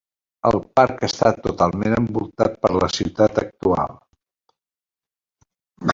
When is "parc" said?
0.79-1.03